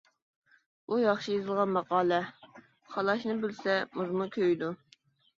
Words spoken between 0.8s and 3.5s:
بۇ ياخشى يېزىلغان ماقالە. قالاشنى